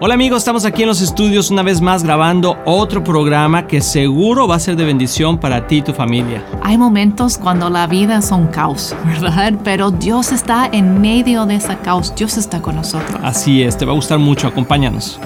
[0.00, 4.46] Hola amigos, estamos aquí en los estudios una vez más grabando otro programa que seguro
[4.46, 6.44] va a ser de bendición para ti y tu familia.
[6.62, 9.54] Hay momentos cuando la vida es un caos, ¿verdad?
[9.64, 13.20] Pero Dios está en medio de ese caos, Dios está con nosotros.
[13.24, 15.18] Así es, te va a gustar mucho, acompáñanos.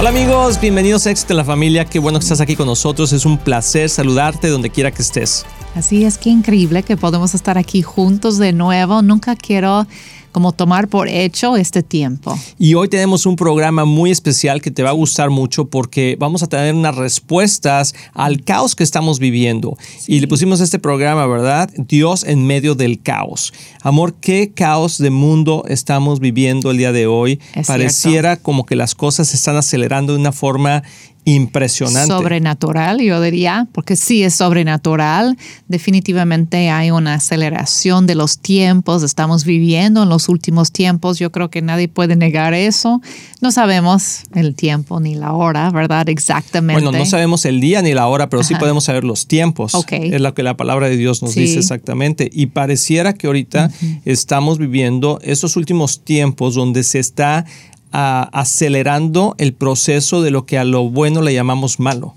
[0.00, 3.12] Hola amigos, bienvenidos a Éxito en la Familia, qué bueno que estás aquí con nosotros,
[3.12, 5.44] es un placer saludarte donde quiera que estés.
[5.74, 9.02] Así es que increíble que podemos estar aquí juntos de nuevo.
[9.02, 9.86] Nunca quiero
[10.32, 12.38] como tomar por hecho este tiempo.
[12.58, 16.42] Y hoy tenemos un programa muy especial que te va a gustar mucho porque vamos
[16.42, 19.76] a tener unas respuestas al caos que estamos viviendo.
[20.06, 21.70] Y le pusimos este programa, ¿verdad?
[21.76, 23.52] Dios en medio del caos.
[23.82, 27.40] Amor, ¿qué caos de mundo estamos viviendo el día de hoy?
[27.66, 30.82] Pareciera como que las cosas se están acelerando de una forma
[31.24, 32.12] impresionante.
[32.12, 35.36] Sobrenatural, yo diría, porque sí es sobrenatural.
[35.68, 41.50] Definitivamente hay una aceleración de los tiempos, estamos viviendo en los últimos tiempos, yo creo
[41.50, 43.00] que nadie puede negar eso.
[43.40, 46.08] No sabemos el tiempo ni la hora, ¿verdad?
[46.08, 46.82] Exactamente.
[46.82, 49.72] Bueno, no sabemos el día ni la hora, pero sí podemos saber los tiempos.
[49.90, 52.30] Es lo que la palabra de Dios nos dice exactamente.
[52.32, 53.70] Y pareciera que ahorita
[54.04, 57.44] estamos viviendo esos últimos tiempos donde se está
[57.92, 62.14] acelerando el proceso de lo que a lo bueno le llamamos malo.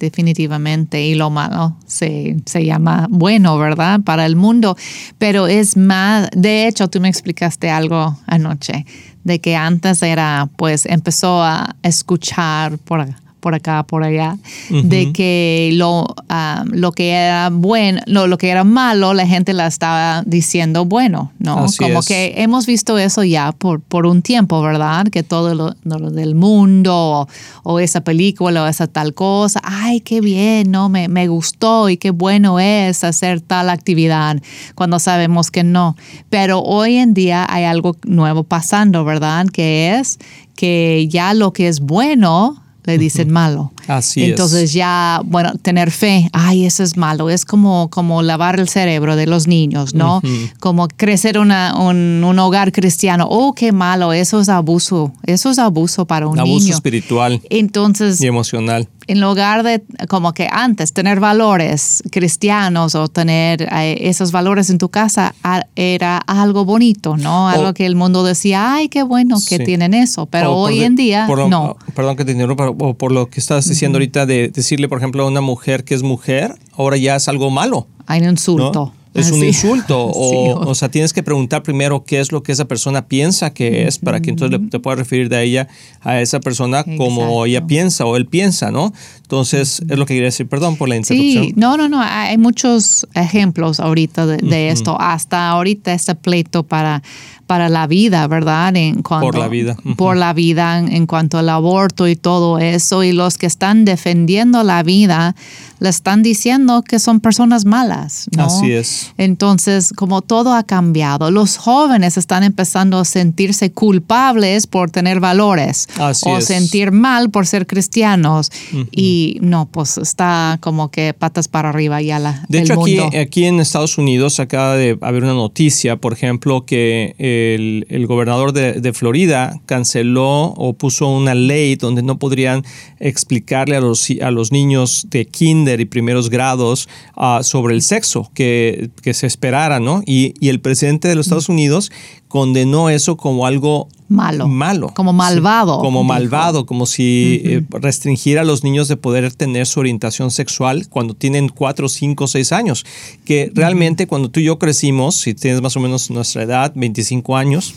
[0.00, 4.00] definitivamente, y lo malo se, se, llama bueno, ¿verdad?
[4.00, 4.76] Para el mundo,
[5.18, 8.84] pero es más, de hecho, tú me explicaste algo anoche,
[9.22, 13.00] de que antes era, pues empezó a escuchar por
[13.42, 14.38] por acá, por allá,
[14.70, 19.52] de que lo, ah, lo que era bueno, lo, lo, que era malo, la gente
[19.52, 21.66] la estaba diciendo bueno, ¿no?
[21.76, 25.08] Como que hemos visto eso ya por, por un tiempo, ¿verdad?
[25.08, 25.74] Que todo lo,
[26.10, 27.26] del mundo
[27.64, 30.88] o, esa película o esa tal cosa, ay, qué bien, ¿no?
[30.88, 34.40] Me, me gustó y qué bueno es hacer tal actividad
[34.76, 35.96] cuando sabemos que no.
[36.30, 39.46] Pero hoy en día hay algo nuevo pasando, ¿verdad?
[39.52, 40.20] Que es
[40.54, 43.72] que ya lo que es bueno le dicen malo.
[43.86, 48.68] Así Entonces ya, bueno, tener fe, ay, eso es malo, es como, como lavar el
[48.68, 50.20] cerebro de los niños, ¿no?
[50.60, 55.58] Como crecer una, un, un, hogar cristiano, oh, qué malo, eso es abuso, eso es
[55.58, 56.56] abuso para un niño.
[56.56, 63.08] Abuso espiritual Entonces, y emocional en lugar de como que antes tener valores cristianos o
[63.08, 65.34] tener eh, esos valores en tu casa
[65.76, 67.48] era algo bonito, ¿no?
[67.48, 71.26] Algo que el mundo decía, ay, qué bueno que tienen eso, pero hoy en día
[71.26, 71.76] no.
[71.94, 75.24] Perdón que te interrumpa, o por lo que estás diciendo ahorita de decirle, por ejemplo,
[75.24, 77.86] a una mujer que es mujer, ahora ya es algo malo.
[78.06, 80.10] Hay un insulto es un insulto.
[80.22, 83.86] O, o, sea, tienes que preguntar primero qué es lo que esa persona piensa que
[83.86, 85.68] es para que entonces te puedas referir de ella
[86.00, 88.92] a esa persona como ella piensa o él piensa, ¿no?
[89.32, 90.46] Entonces, es lo que quería decir.
[90.46, 91.44] Perdón por la interrupción.
[91.44, 92.00] Sí, no, no, no.
[92.02, 95.00] Hay muchos ejemplos ahorita de, esto.
[95.00, 97.02] Hasta ahorita este pleito para,
[97.46, 98.76] para la vida, ¿verdad?
[98.76, 99.76] En cuanto, por la vida.
[99.96, 103.02] Por la vida en cuanto al aborto y todo eso.
[103.04, 105.34] Y los que están defendiendo la vida
[105.80, 108.28] le están diciendo que son personas malas.
[108.36, 108.44] ¿no?
[108.44, 109.01] Así es.
[109.18, 115.88] Entonces, como todo ha cambiado, los jóvenes están empezando a sentirse culpables por tener valores
[116.24, 118.50] o sentir mal por ser cristianos.
[118.90, 122.44] Y no, pues está como que patas para arriba ya la.
[122.48, 127.14] De hecho, Aquí, aquí en Estados Unidos acaba de haber una noticia, por ejemplo, que
[127.18, 132.64] el, gobernador de, Florida canceló o puso una ley donde no podrían
[132.98, 138.30] explicarle a los, a los niños de kinder y primeros grados ah, sobre el sexo
[138.34, 140.02] que, se esperara, ¿no?
[140.06, 141.90] Y, y, el presidente de los Estados Unidos
[142.28, 144.48] condenó eso como algo malo.
[144.48, 144.92] Malo.
[144.94, 145.78] Como malvado.
[145.80, 150.86] como malvado, como si eh, restringiera a los niños de poder tener su orientación sexual
[150.88, 152.84] cuando tienen 4, 5, 6 años.
[153.24, 157.36] Que realmente cuando tú y yo crecimos, si tienes más o menos nuestra edad, 25
[157.36, 157.74] años,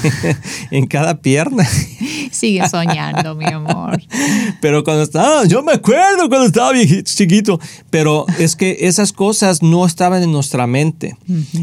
[0.70, 1.66] en cada pierna.
[2.30, 4.00] Sigue soñando, mi amor.
[4.60, 6.72] Pero cuando estaba, yo me acuerdo cuando estaba
[7.04, 7.60] chiquito,
[7.90, 11.16] pero es que esas cosas no estaban en nuestra mente.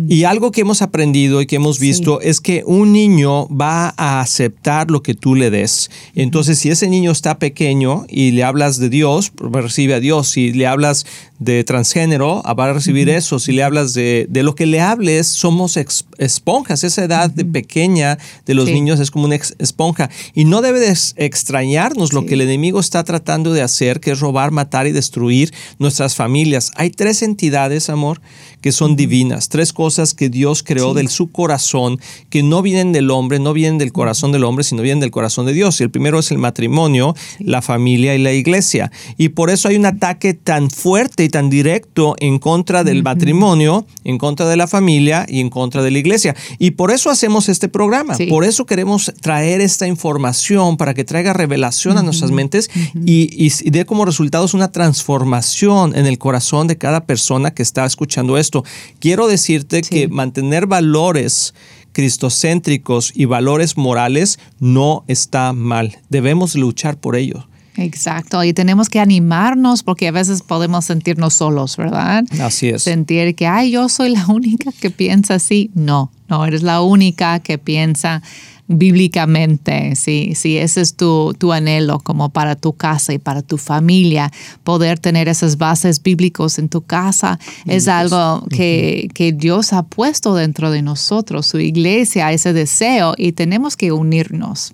[0.07, 4.21] Y algo que hemos aprendido y que hemos visto es que un niño va a
[4.21, 5.89] aceptar lo que tú le des.
[6.15, 10.29] Entonces, si ese niño está pequeño y le hablas de Dios, recibe a Dios.
[10.29, 11.05] Si le hablas
[11.39, 13.39] de transgénero, va a recibir eso.
[13.39, 15.77] Si le hablas de, de, lo que le hables, somos
[16.17, 16.83] esponjas.
[16.83, 20.09] Esa edad de pequeña de los niños es como una esponja.
[20.33, 24.19] Y no debe de extrañarnos lo que el enemigo está tratando de hacer, que es
[24.19, 26.71] robar, matar y destruir nuestras familias.
[26.75, 28.21] Hay tres entidades, amor,
[28.67, 33.11] que son divinas, tres cosas que Dios creó de su corazón, que no vienen del
[33.11, 35.79] hombre, no vienen del corazón del hombre, sino vienen del corazón de Dios.
[35.79, 38.91] Y el primero es el matrimonio, la familia y la iglesia.
[39.15, 43.85] Y por eso hay un ataque tan fuerte y tan directo en contra del matrimonio,
[44.03, 46.35] en contra de la familia y en contra de la iglesia.
[46.59, 48.17] Y por eso hacemos este programa.
[48.27, 52.69] Por eso queremos traer esta información para que traiga revelación a nuestras mentes
[53.05, 58.37] y, dé como resultados una transformación en el corazón de cada persona que está escuchando
[58.37, 58.56] esto.
[58.99, 61.53] Quiero decirte que mantener valores
[61.91, 65.97] cristocéntricos y valores morales no está mal.
[66.09, 67.47] Debemos luchar por ello.
[67.77, 72.23] Exacto, y tenemos que animarnos porque a veces podemos sentirnos solos, ¿verdad?
[72.41, 72.83] Así es.
[72.83, 75.69] Sentir que, ay, yo soy la única que piensa así.
[75.75, 78.23] No, no, eres la única que piensa
[78.67, 83.57] bíblicamente, si, si ese es tu, tu, anhelo como para tu casa y para tu
[83.57, 84.31] familia,
[84.63, 90.35] poder tener esas bases bíblicos en tu casa es algo que, que, Dios ha puesto
[90.35, 94.73] dentro de nosotros, su iglesia, ese deseo y tenemos que unirnos.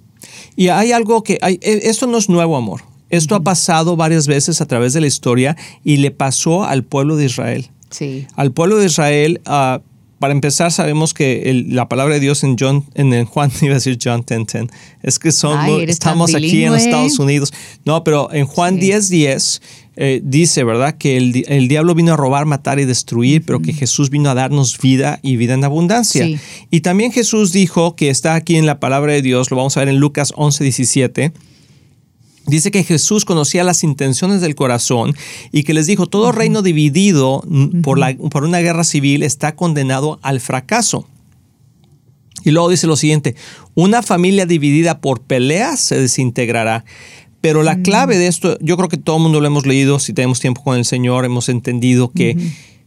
[0.55, 4.25] Y hay algo que, hay, e, esto no es nuevo amor, esto ha pasado varias
[4.25, 7.69] veces a través de la historia y le pasó al pueblo de Israel.
[7.91, 8.25] Sí.
[8.35, 9.79] Al pueblo de Israel, uh,
[10.23, 13.99] para empezar, sabemos que la palabra de Dios en John, en Juan, iba a decir
[14.01, 14.69] John 10,
[15.01, 17.51] es que somos, estamos aquí en Estados Unidos.
[17.83, 19.61] No, pero en Juan 10, 10
[19.97, 20.95] eh, dice, ¿verdad?
[20.97, 24.79] Que el, diablo vino a robar, matar y destruir, pero que Jesús vino a darnos
[24.79, 26.25] vida y vida en abundancia.
[26.71, 29.81] Y también Jesús dijo que está aquí en la palabra de Dios, lo vamos a
[29.81, 31.33] ver en Lucas 11, 17
[32.45, 35.15] Dice que Jesús conocía las intenciones del corazón
[35.51, 37.43] y que les dijo, todo reino dividido
[37.83, 41.07] por, la, por una guerra civil está condenado al fracaso.
[42.43, 43.35] Y luego dice lo siguiente,
[43.75, 46.83] una familia dividida por peleas se desintegrará.
[47.39, 50.13] Pero la clave de esto, yo creo que todo el mundo lo hemos leído, si
[50.13, 52.37] tenemos tiempo con el Señor, hemos entendido que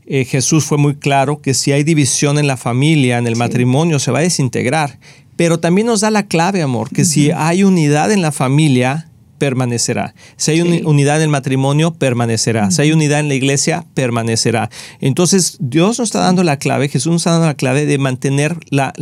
[0.06, 3.98] eh, Jesús fue muy claro que si hay división en la familia, en el matrimonio,
[3.98, 4.98] se va a desintegrar.
[5.36, 10.14] Pero también nos da la clave, amor, que si hay unidad en la familia, permanecerá.
[10.36, 12.70] Si hay unidad en el matrimonio, permanecerá.
[12.70, 14.70] Si hay unidad en la iglesia, permanecerá.
[15.00, 18.56] Entonces, Dios nos está dando la clave, Jesús nos está dando la clave de mantener
[18.70, 18.92] la,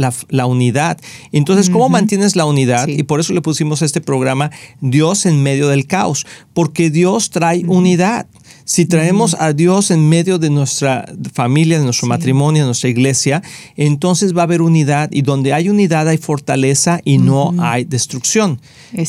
[0.46, 0.98] unidad.
[1.32, 2.88] Entonces, ¿cómo mantienes la unidad?
[2.88, 4.50] Y por eso le pusimos este programa,
[4.80, 8.26] Dios en medio del caos, porque Dios trae unidad.
[8.66, 13.42] Si traemos a Dios en medio de nuestra familia, de nuestro matrimonio, de nuestra iglesia,
[13.76, 18.58] entonces va a haber unidad y donde hay unidad hay fortaleza y no hay destrucción.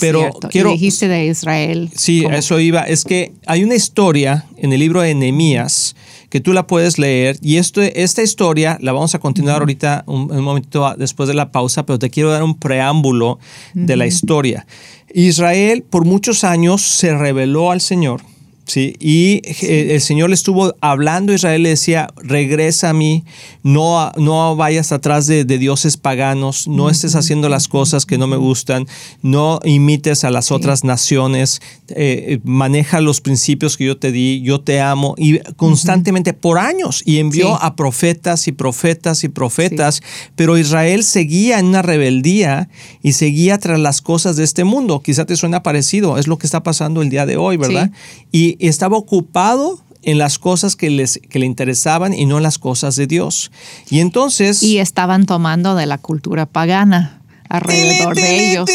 [0.02, 1.90] Pero quiero dijiste de Israel.
[1.96, 2.81] Sí, eso iba.
[2.81, 5.96] Es que hay una historia en el libro de Nehemías
[6.30, 10.30] que tú la puedes leer y esto, esta historia la vamos a continuar ahorita un,
[10.31, 13.40] un, momentito después de la pausa, pero te quiero dar un preámbulo
[13.74, 14.68] de la historia.
[15.13, 18.22] Israel por muchos años se rebeló al Señor
[18.65, 23.23] Sí, y eh, el Señor le estuvo hablando a Israel, le decía, regresa a mí,
[23.62, 28.38] no, no vayas atrás de, dioses paganos, no estés haciendo las cosas que no me
[28.38, 28.88] gustan,
[29.21, 34.59] no imites a las otras naciones, eh, maneja los principios que yo te di, yo
[34.59, 40.01] te amo, y constantemente por años, y envió a profetas y profetas y profetas,
[40.35, 42.69] pero Israel seguía en una rebeldía
[43.03, 45.01] y seguía tras las cosas de este mundo.
[45.01, 47.91] Quizá te suena parecido, es lo que está pasando el día de hoy, ¿verdad?
[48.31, 52.60] Y estaba ocupado en las cosas que, les, que le interesaban y no en las
[52.60, 53.52] cosas de Dios.
[53.90, 54.62] Y entonces...
[54.63, 58.69] Y estaban tomando de la cultura pagana alrededor de ellos.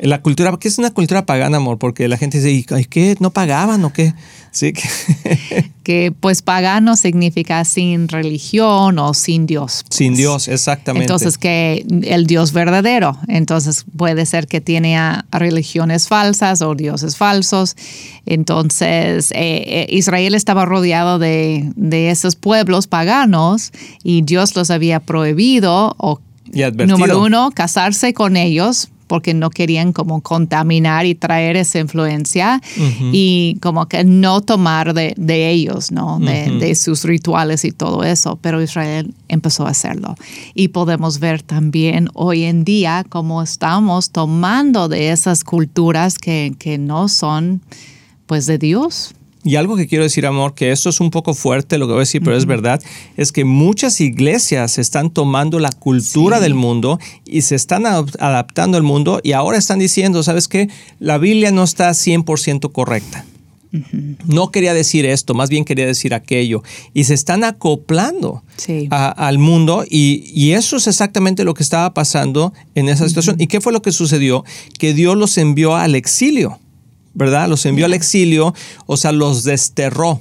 [0.00, 1.78] La cultura, ¿qué es una cultura pagana, amor?
[1.78, 3.16] Porque la gente dice, ¿qué?
[3.18, 4.14] ¿No pagaban o qué?
[4.52, 4.72] Sí.
[5.82, 9.84] que pues pagano significa sin religión o sin Dios.
[9.86, 9.96] Pues.
[9.96, 11.04] Sin Dios, exactamente.
[11.04, 13.18] Entonces que el Dios verdadero.
[13.26, 14.98] Entonces puede ser que tiene
[15.32, 17.76] religiones falsas o dioses falsos.
[18.26, 25.00] Entonces eh, eh, Israel estaba rodeado de, de, esos pueblos paganos y Dios los había
[25.00, 26.20] prohibido o
[26.86, 32.60] número uno, casarse con ellos porque no querían como contaminar y traer esa influencia
[33.12, 36.20] y como que no tomar de, ellos, ¿no?
[36.20, 40.14] De, sus rituales y todo eso, pero Israel empezó a hacerlo.
[40.54, 46.78] Y podemos ver también hoy en día cómo estamos tomando de esas culturas que, que
[46.78, 47.62] no son
[48.26, 49.14] pues de Dios.
[49.44, 52.00] Y algo que quiero decir, amor, que esto es un poco fuerte lo que voy
[52.00, 52.82] a decir, pero es verdad,
[53.16, 58.82] es que muchas iglesias están tomando la cultura del mundo y se están adaptando al
[58.82, 60.68] mundo y ahora están diciendo, ¿sabes qué?
[60.98, 63.24] La Biblia no está 100% correcta.
[64.26, 66.62] No quería decir esto, más bien quería decir aquello.
[66.94, 68.42] Y se están acoplando
[68.90, 73.36] al mundo y, y, eso es exactamente lo que estaba pasando en esa situación.
[73.38, 74.44] ¿Y qué fue lo que sucedió?
[74.78, 76.58] Que Dios los envió al exilio.
[77.14, 77.48] ¿Verdad?
[77.48, 78.54] Los envió al exilio,
[78.86, 80.20] o sea, los desterró.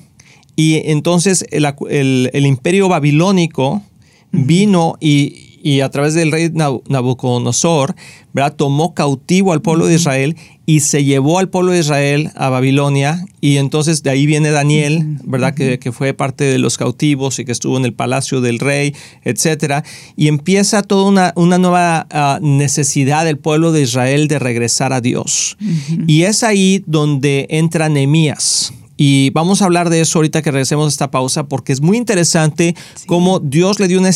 [0.56, 3.84] Y entonces el, imperio babilónico
[4.32, 7.96] vino y, y a través del rey Nabucodonosor,
[8.34, 8.56] ¿verdad?
[8.56, 10.36] tomó cautivo al pueblo de Israel
[10.66, 13.26] y se llevó al pueblo de Israel a Babilonia.
[13.42, 15.54] Y entonces de ahí viene Daniel, ¿verdad?
[15.54, 19.86] que, fue parte de los cautivos y que estuvo en el palacio del rey, etc.
[20.16, 25.02] Y empieza toda una, una nueva ah, necesidad del pueblo de Israel de regresar a
[25.02, 25.58] Dios.
[26.06, 28.74] Y es ahí donde entra Nehemías.
[28.98, 31.98] Y vamos a hablar de eso ahorita que regresemos a esta pausa porque es muy
[31.98, 32.75] interesante
[33.06, 34.10] cómo Dios le dio una,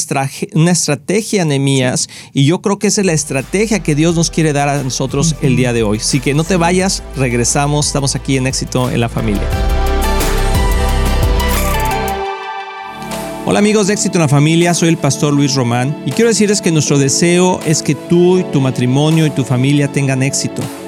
[0.54, 4.32] una estrategia a Nehemías y yo creo que esa es la estrategia que Dios nos
[4.32, 6.00] quiere dar a nosotros el día de hoy.
[6.00, 9.48] Así que no te vayas, regresamos, estamos aquí en éxito en la familia.
[13.46, 16.62] Hola amigos de Éxito en la Familia, soy el pastor Luis Román y quiero decirles
[16.62, 20.62] que nuestro deseo es que tú y tu matrimonio y tu familia tengan éxito.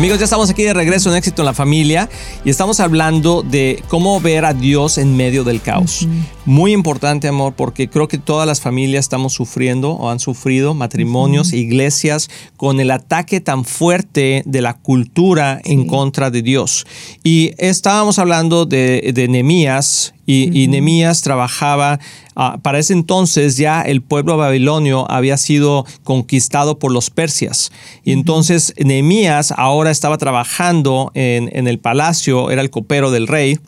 [0.00, 2.08] Amigos, ya estamos aquí de regreso en Éxito en la Familia
[2.42, 6.08] y estamos hablando de cómo ver a Dios en medio del caos.
[6.46, 11.52] Muy importante, amor, porque creo que todas las familias estamos sufriendo o han sufrido, matrimonios,
[11.52, 16.86] iglesias, con el ataque tan fuerte de la cultura en contra de Dios.
[17.22, 21.98] Y estábamos hablando de, de Nehemías y, Nemías trabajaba,
[22.36, 27.72] ah, para ese entonces ya el pueblo babilonio había sido conquistado por los persias.
[28.04, 33.58] Y entonces Nemías ahora estaba trabajando en, el palacio, era el copero del rey,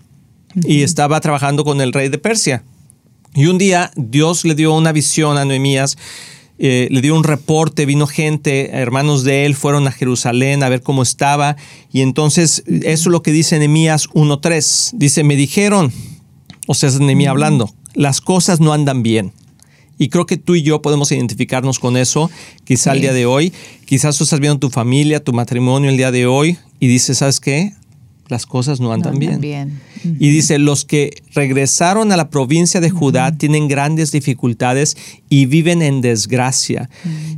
[0.54, 2.62] y estaba trabajando con el rey de Persia.
[3.34, 5.96] Y un día Dios le dio una visión a Nehemías.
[6.58, 10.82] Eh, le dio un reporte, vino gente, hermanos de él, fueron a Jerusalén a ver
[10.82, 11.56] cómo estaba.
[11.90, 14.92] Y entonces, eso es lo que dice Nehemías 1.3.
[14.92, 15.90] Dice, me dijeron,
[16.66, 17.70] o sea, es Nehemías hablando.
[17.94, 19.32] Las cosas no andan bien.
[19.98, 22.30] Y creo que tú y yo podemos identificarnos con eso,
[22.64, 23.52] quizá el día de hoy.
[23.84, 27.38] Quizás tú estás viendo tu familia, tu matrimonio el día de hoy y dices, ¿sabes
[27.38, 27.72] qué?
[28.32, 29.80] Las cosas no andan, bien.
[30.04, 34.96] Y dice, los que regresaron a la provincia de Judá tienen grandes dificultades
[35.28, 36.88] y viven en desgracia.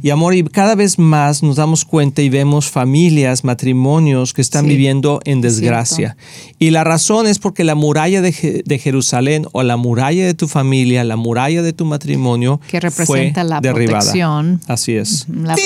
[0.02, 4.66] Y amor, y cada vez más nos damos cuenta y vemos familias, matrimonios que están
[4.66, 6.16] viviendo en desgracia.
[6.58, 8.32] Y la razón es porque la muralla de,
[8.78, 13.60] Jerusalén o la muralla de tu familia, la muralla de tu matrimonio, que representa la
[13.60, 13.98] derribada.
[13.98, 14.60] protección.
[14.68, 15.26] Así es.
[15.28, 15.56] La,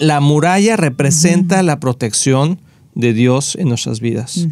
[0.00, 2.60] la muralla representa la protección
[2.96, 4.48] de Dios en nuestras vidas.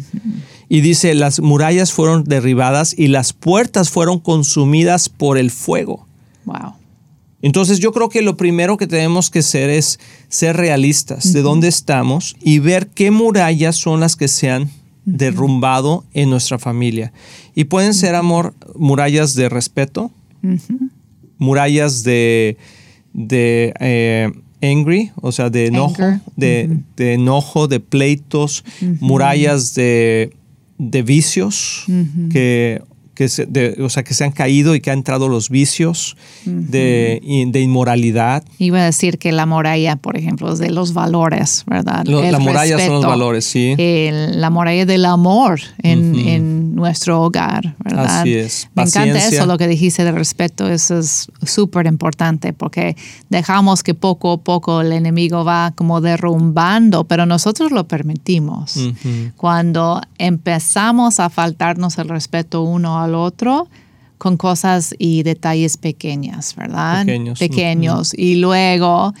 [0.69, 6.07] Y dice, las murallas fueron derribadas y las puertas fueron consumidas por el fuego.
[6.45, 6.75] Wow.
[7.41, 9.99] Entonces yo creo que lo primero que tenemos que hacer es
[10.29, 14.69] ser realistas de dónde estamos y ver qué murallas son las que se han
[15.05, 17.11] derrumbado en nuestra familia.
[17.55, 20.11] Y pueden ser, amor, murallas de respeto,
[21.37, 22.57] murallas de,
[23.13, 24.31] de eh,
[24.71, 25.95] angry, o sea, de enojo,
[26.35, 28.63] de, de enojo, de pleitos,
[28.99, 30.31] murallas de,
[30.77, 31.85] de vicios
[32.31, 32.81] que,
[33.13, 36.17] que se, de- o sea, que se han caído y que han entrado los vicios
[36.45, 38.43] de, de inmoralidad.
[38.59, 42.05] Iba a decir que la muralla, por ejemplo, es de los valores, ¿verdad?
[42.05, 43.75] Lo- El la muralla son los respeto, valores, sí.
[43.77, 48.19] el- la muralla del amor en, en nuestro hogar, ¿verdad?
[48.19, 48.69] Así es.
[48.75, 52.97] Me encanta eso, lo que dijiste del respeto, eso es súper importante porque
[53.29, 58.77] dejamos que poco a poco el enemigo va como derrumbando, pero nosotros lo permitimos.
[59.37, 63.69] Cuando empezamos a faltarnos el respeto uno al otro,
[64.17, 67.05] con cosas y detalles pequeñas, ¿verdad?
[67.05, 68.13] Pequeños, Pequeños.
[68.13, 69.13] Y luego,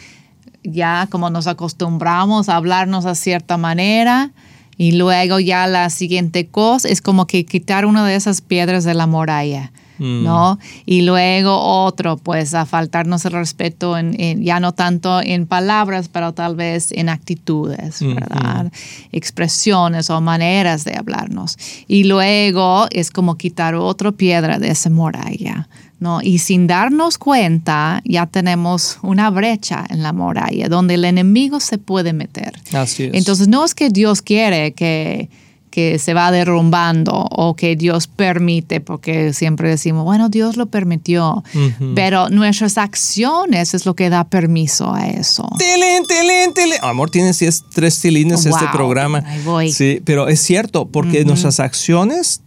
[0.63, 4.31] ya como nos acostumbramos a hablarnos a cierta manera,
[4.77, 8.93] y luego ya la siguiente cosa es como que quitar una de esas piedras de
[8.93, 9.71] la muralla.
[9.97, 10.25] Mm.
[10.25, 10.59] ¿No?
[10.85, 16.09] Y luego otro, pues a faltarnos el respeto en, en- ya no tanto en palabras,
[16.09, 18.01] pero tal vez en actitudes.
[18.01, 18.73] ¿verdad?
[19.13, 21.57] Expresiones o maneras de hablarnos.
[21.87, 25.69] Y luego es como quitar otra piedra de esa muralla,
[26.05, 26.21] ¿no?
[26.21, 31.77] Y sin darnos cuenta, ya tenemos una brecha en la muralla donde el enemigo se
[31.79, 32.53] puede meter.
[32.73, 33.13] Así es.
[33.15, 35.29] Entonces no es que Dios quiere que,
[35.71, 41.43] que se va derrumbando o que Dios permite, porque siempre decimos, bueno, Dios lo permitió,
[41.53, 41.93] Ujú.
[41.95, 45.49] pero nuestras acciones es lo que da permiso a eso.
[45.57, 46.79] Tilín, tilín, tilín.
[46.83, 49.23] Amor, tienes diez- tres tilines este Wow, programa.
[49.25, 49.71] ahí voy.
[49.71, 52.41] Sí, pero es cierto, porque nuestras acciones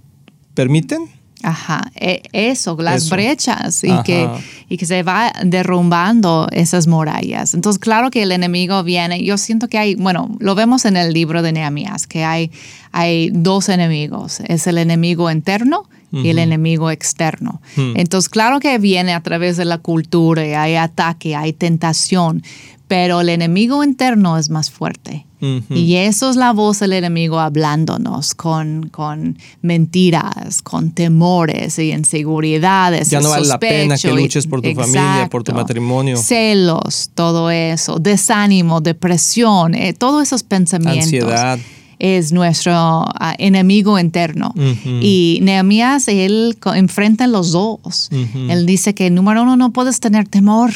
[0.55, 1.18] permiten.
[1.43, 3.15] Ajá, e- eso, las Eso.
[3.15, 4.03] brechas y Ajá.
[4.03, 4.29] que,
[4.69, 7.55] y que se va derrumbando esas murallas.
[7.55, 11.13] Entonces, claro que el enemigo viene, yo siento que hay, bueno, lo vemos en el
[11.13, 12.51] libro de Nehemías, que hay,
[12.91, 17.61] hay dos enemigos, es el enemigo interno y el enemigo externo.
[17.77, 22.43] Entonces, claro que viene a través de la cultura, y hay ataque, hay tentación,
[22.89, 25.27] pero el enemigo interno es más fuerte.
[25.41, 33.11] Y eso es la voz del enemigo hablándonos con, con mentiras, con temores y inseguridades.
[33.11, 36.17] Ya no vale la pena que luches por tu familia, por tu matrimonio.
[36.17, 41.05] Celos, todo eso, desánimo, depresión, eh, todos esos pensamientos.
[41.05, 41.59] Ansiedad.
[41.99, 44.55] Es nuestro ah, enemigo interno.
[44.85, 48.09] Y Nehemías, él enfrenta los dos.
[48.49, 50.71] Él dice que, número uno, no puedes tener temor,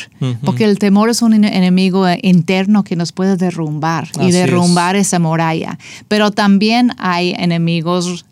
[0.45, 4.29] porque el temor es un en- enemigo eh, interno que nos puede derrumbar Así y
[4.29, 4.35] es.
[4.35, 5.79] derrumbar esa muralla.
[6.09, 8.25] Pero también hay enemigos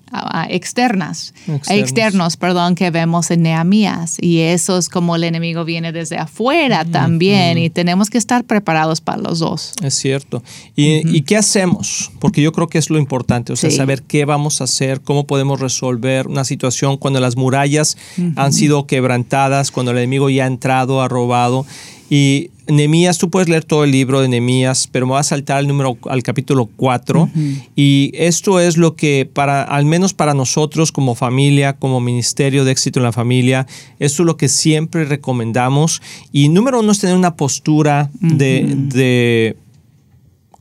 [0.49, 1.69] externas, Externos.
[1.69, 4.17] externos, perdón, que vemos en Nehemías.
[4.21, 7.59] Y eso es como el enemigo viene desde afuera también.
[7.59, 9.73] Y tenemos que estar preparados para los dos.
[9.83, 10.43] Es cierto.
[10.77, 12.11] ¿Y, ¿y qué hacemos?
[12.19, 13.77] Porque yo creo que es lo importante, o sea, Sí.
[13.77, 17.97] saber qué vamos a hacer, cómo podemos resolver una situación cuando las murallas
[18.37, 21.67] han sido quebrantadas, cuando el enemigo ya ha entrado, ha robado.
[22.13, 25.59] Y Nehemías, tú puedes leer todo el libro de Nehemías, pero me voy a saltar
[25.59, 27.31] al número al capítulo 4
[27.77, 32.73] y esto es lo que para al menos para nosotros como familia, como ministerio de
[32.73, 33.67] éxito en la familia,
[34.01, 39.57] esto es lo que siempre recomendamos y número uno es tener una postura de, de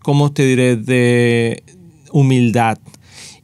[0.03, 0.75] ¿cómo te diré?
[0.75, 1.63] De
[2.11, 2.77] humildad.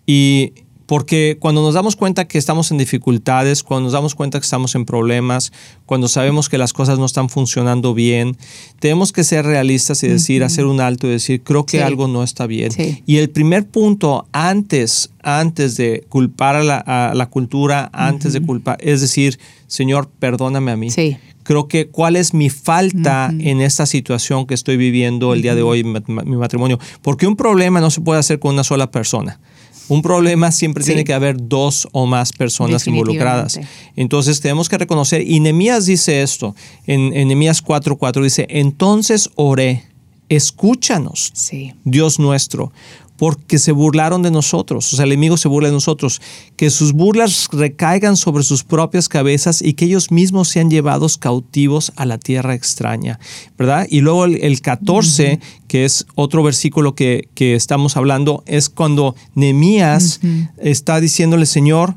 [0.06, 0.54] Y
[0.86, 4.76] porque cuando nos damos cuenta que estamos en dificultades, cuando nos damos cuenta que estamos
[4.76, 5.52] en problemas,
[5.86, 8.38] cuando sabemos que las cosas no están funcionando bien,
[8.80, 11.84] tenemos que ser realistas y decir, hacer un alto y decir, creo que Sí.
[11.84, 12.72] algo no está bien.
[12.72, 13.04] Sí.
[13.06, 18.42] Y el primer punto antes, antes de culpar a la, a la cultura, antes de
[18.42, 20.92] culpar, es decir, Señor, perdóname a mí.
[20.92, 21.18] Sí.
[21.44, 25.62] Creo que cuál es mi falta en esta situación que estoy viviendo el día de
[25.62, 26.80] hoy, mi matrimonio.
[27.04, 29.40] Porque un problema no se puede hacer con una sola persona.
[29.88, 30.90] Un problema siempre Sí.
[30.90, 33.60] tiene que haber dos o más personas involucradas.
[33.96, 36.56] Entonces tenemos que reconocer, y Nehemías dice esto,
[36.88, 39.84] en, en Nehemías 4.4 dice, entonces oré,
[40.30, 41.74] escúchanos, Sí.
[41.84, 42.72] Dios nuestro,
[43.18, 46.22] porque se burlaron de nosotros, o sea, el enemigo se burla de nosotros,
[46.58, 51.94] que sus burlas recaigan sobre sus propias cabezas y que ellos mismos sean llevados cautivos
[51.96, 53.20] a la tierra extraña,
[53.58, 53.88] ¿verdad?
[53.90, 59.16] Y luego el, el 14, que es otro versículo que, que estamos hablando, es cuando
[59.34, 60.20] Nehemías
[60.58, 61.96] está diciéndole, Señor,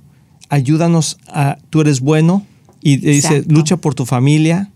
[0.48, 2.46] ayúdanos, a, tú eres bueno,
[2.80, 4.70] y dice, lucha por tu familia,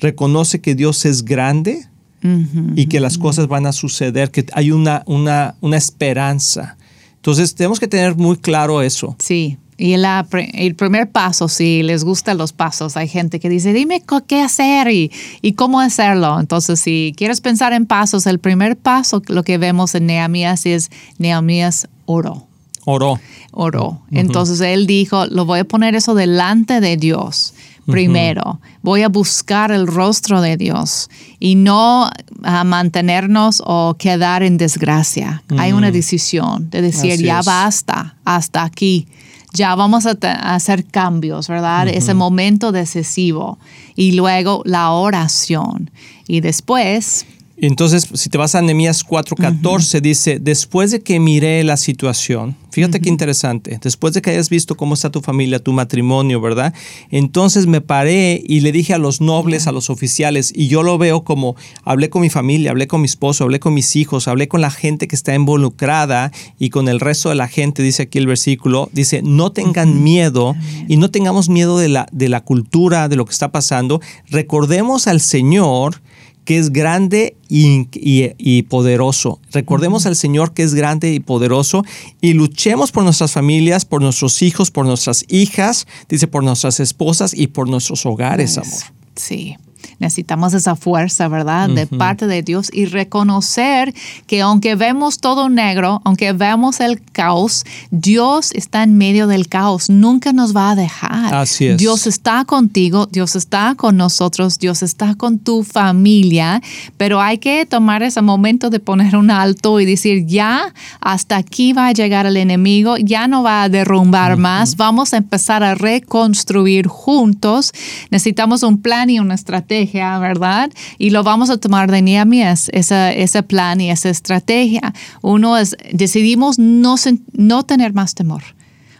[0.00, 1.86] reconoce que Dios es grande,
[2.22, 2.72] Ujú.
[2.76, 6.76] y que las cosas van a suceder, que hay una, una, una esperanza.
[7.16, 9.16] Entonces tenemos que tener muy claro eso.
[9.18, 9.58] Sí.
[9.78, 9.94] Y
[10.28, 14.40] pr- el primer paso, si les gustan los pasos, hay gente que dice, dime qué
[14.40, 16.38] hacer y, y cómo hacerlo.
[16.38, 20.90] Entonces, si quieres pensar en pasos, el primer paso, lo que vemos en Nehemías es
[21.18, 22.46] Nehemías oró.
[22.84, 23.18] Oró.
[23.52, 24.02] oró.
[24.10, 27.54] Entonces él dijo, lo voy a poner eso delante de Dios
[27.86, 28.60] primero.
[28.82, 32.10] Voy a buscar el rostro de Dios y no
[32.42, 35.42] a mantenernos o quedar en desgracia.
[35.58, 39.06] Hay una decisión de decir, ya basta, hasta aquí.
[39.54, 40.16] Ya vamos a,
[40.54, 41.88] hacer cambios, ¿verdad?
[41.88, 43.58] Ese momento decisivo.
[43.94, 45.90] Y luego la oración.
[46.26, 47.26] Y después
[47.68, 53.00] entonces, si te vas a Nehemías 4:14, dice, después de que miré la situación, fíjate
[53.00, 56.74] qué interesante, después de que hayas visto cómo está tu familia, tu matrimonio, ¿verdad?
[57.12, 60.98] Entonces me paré y le dije a los nobles, a los oficiales, y yo lo
[60.98, 64.48] veo como, hablé con mi familia, hablé con mi esposo, hablé con mis hijos, hablé
[64.48, 68.18] con la gente que está involucrada y con el resto de la gente, dice aquí
[68.18, 70.56] el versículo, dice, no tengan miedo
[70.88, 75.06] y no tengamos miedo de la, de la cultura, de lo que está pasando, recordemos
[75.06, 76.02] al Señor
[76.44, 79.40] que es grande y, poderoso.
[79.52, 81.84] Recordemos al Señor que es grande y poderoso
[82.20, 87.34] y luchemos por nuestras familias, por nuestros hijos, por nuestras hijas, dice, por nuestras esposas
[87.34, 88.72] y por nuestros hogares, amor.
[89.14, 89.56] Sí.
[89.98, 91.68] Necesitamos esa fuerza, ¿verdad?
[91.68, 93.94] De parte de Dios y reconocer
[94.26, 99.90] que aunque vemos todo negro, aunque vemos el caos, Dios está en medio del caos,
[99.90, 101.34] nunca nos va a dejar.
[101.34, 101.78] Así es.
[101.78, 106.62] Dios está contigo, Dios está con nosotros, Dios está con tu familia,
[106.96, 111.72] pero hay que tomar ese momento de poner un alto y decir, ya, hasta aquí
[111.72, 115.74] va a llegar el enemigo, ya no va a derrumbar más, vamos a empezar a
[115.74, 117.72] reconstruir juntos.
[118.10, 119.71] Necesitamos un plan y una estrategia
[120.20, 120.70] ¿verdad?
[120.98, 124.92] Y lo vamos a tomar de Nehemías, ese plan y esa estrategia.
[125.20, 126.96] Uno es, decidimos no,
[127.32, 128.42] no tener más temor.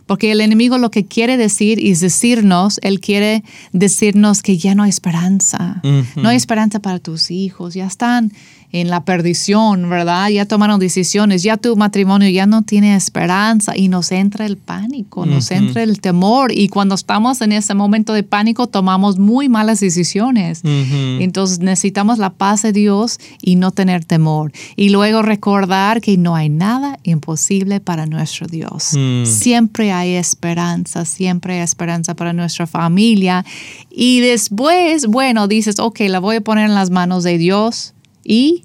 [0.07, 4.83] Porque el enemigo lo que quiere decir es decirnos, él quiere decirnos que ya no
[4.83, 5.81] hay esperanza.
[6.17, 8.33] No hay esperanza para tus hijos, ya están
[8.73, 10.31] en la perdición, ¿verdad?
[10.31, 15.27] Ya tomaron decisiones, ya tu matrimonio ya no tiene esperanza y nos entra el pánico,
[15.27, 19.81] nos entra el temor y cuando estamos en ese momento de pánico tomamos muy malas
[19.81, 20.63] decisiones.
[20.65, 24.53] Entonces necesitamos la paz de Dios y no tener temor.
[24.75, 28.93] Y luego recordar que no hay nada imposible para nuestro Dios.
[28.97, 29.27] Mm.
[29.27, 33.45] Siempre hay esperanza, siempre hay esperanza para nuestra familia.
[33.91, 37.93] Y después, bueno, dices, ok, la voy a poner en las manos de Dios
[38.25, 38.65] y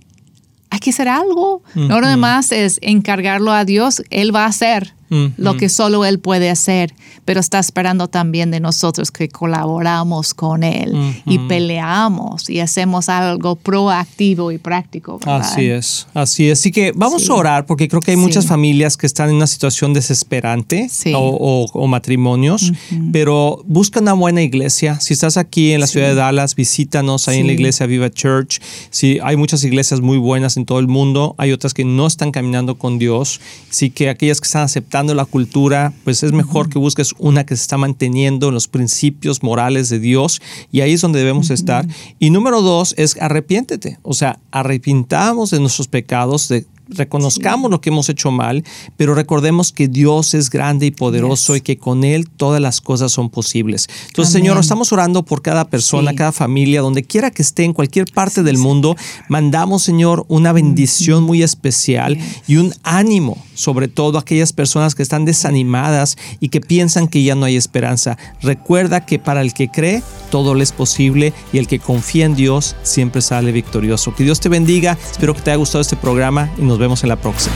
[0.69, 1.63] hay que hacer algo.
[1.75, 6.19] No lo demás es encargarlo a Dios, Él va a hacer lo que solo Él
[6.19, 6.93] puede hacer,
[7.25, 10.93] pero está esperando también de nosotros que colaboramos con Él
[11.25, 15.19] y peleamos y hacemos algo proactivo y práctico.
[15.25, 16.59] Así es, así es.
[16.59, 19.47] Así que vamos a orar porque creo que hay muchas familias que están en una
[19.47, 22.73] situación desesperante o, matrimonios,
[23.11, 24.99] pero busca una buena iglesia.
[24.99, 28.59] Si estás aquí en la ciudad de Dallas, visítanos ahí en la iglesia Viva Church.
[28.89, 32.31] Si hay muchas iglesias muy buenas en todo el mundo, hay otras que no están
[32.31, 33.39] caminando con Dios.
[33.69, 37.55] Así que aquellas que están aceptando la cultura, pues es mejor que busques una que
[37.55, 41.87] se está manteniendo en los principios morales de Dios y ahí es donde debemos estar.
[42.19, 47.89] Y número dos es arrepiéntete, o sea, arrepintamos de nuestros pecados, de reconozcamos lo que
[47.89, 48.63] hemos hecho mal,
[48.95, 53.11] pero recordemos que Dios es grande y poderoso y que con Él todas las cosas
[53.11, 53.87] son posibles.
[54.07, 58.05] Entonces, Señor, estamos orando por cada persona, cada familia, donde quiera que esté, en cualquier
[58.11, 58.95] parte del mundo.
[59.29, 65.03] Mandamos, Señor, una bendición muy especial y un ánimo, sobre todo a aquellas personas que
[65.03, 68.17] están desanimadas y que piensan que ya no hay esperanza.
[68.41, 72.35] Recuerda que para el que cree, todo le es posible y el que confía en
[72.35, 74.13] Dios siempre sale victorioso.
[74.15, 74.97] Que Dios te bendiga.
[75.11, 77.55] Espero que te haya gustado este programa y nos vemos en la próxima.